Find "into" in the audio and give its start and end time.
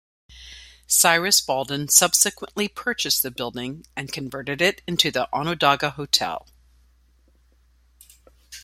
4.87-5.11